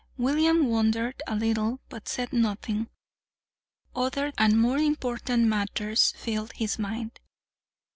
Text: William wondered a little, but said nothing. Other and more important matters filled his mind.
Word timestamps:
William 0.17 0.65
wondered 0.67 1.21
a 1.27 1.35
little, 1.35 1.79
but 1.87 2.07
said 2.07 2.33
nothing. 2.33 2.89
Other 3.95 4.33
and 4.35 4.59
more 4.59 4.79
important 4.79 5.43
matters 5.43 6.13
filled 6.17 6.53
his 6.53 6.79
mind. 6.79 7.19